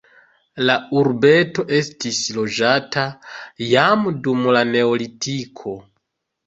La 0.69 0.77
urbeto 1.01 1.65
estis 1.81 2.23
loĝata 2.39 3.05
jam 3.75 4.13
dum 4.27 4.53
la 4.59 4.67
neolitiko. 4.75 5.81